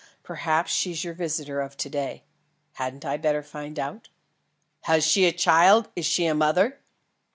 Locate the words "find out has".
3.43-5.05